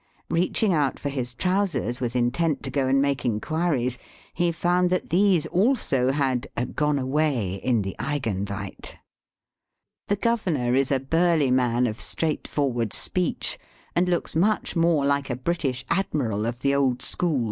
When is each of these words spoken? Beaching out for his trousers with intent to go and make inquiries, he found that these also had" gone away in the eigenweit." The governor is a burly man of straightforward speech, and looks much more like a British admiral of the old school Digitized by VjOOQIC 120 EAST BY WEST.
Beaching 0.29 0.73
out 0.73 0.97
for 0.97 1.09
his 1.09 1.35
trousers 1.35 2.01
with 2.01 2.15
intent 2.15 2.63
to 2.63 2.71
go 2.71 2.87
and 2.87 2.99
make 2.99 3.23
inquiries, 3.23 3.99
he 4.33 4.51
found 4.51 4.89
that 4.89 5.11
these 5.11 5.45
also 5.45 6.11
had" 6.11 6.47
gone 6.75 6.97
away 6.97 7.61
in 7.63 7.83
the 7.83 7.95
eigenweit." 7.99 8.95
The 10.07 10.15
governor 10.15 10.73
is 10.73 10.89
a 10.91 10.99
burly 10.99 11.51
man 11.51 11.85
of 11.85 12.01
straightforward 12.01 12.93
speech, 12.93 13.59
and 13.95 14.09
looks 14.09 14.35
much 14.35 14.75
more 14.75 15.05
like 15.05 15.29
a 15.29 15.35
British 15.35 15.85
admiral 15.87 16.47
of 16.47 16.61
the 16.61 16.73
old 16.73 17.03
school 17.03 17.03
Digitized 17.03 17.03
by 17.03 17.03
VjOOQIC 17.03 17.03
120 17.03 17.05
EAST 17.05 17.17
BY 17.19 17.25
WEST. 17.27 17.39